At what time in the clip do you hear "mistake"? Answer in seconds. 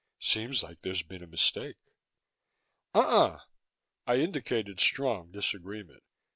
1.27-1.75